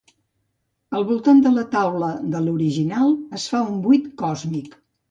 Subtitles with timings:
[0.99, 4.81] Al voltant de la taula de l'Horiginal es fa un buit còsmic.